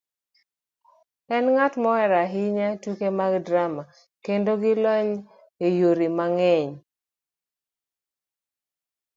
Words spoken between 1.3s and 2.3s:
enng'at mohero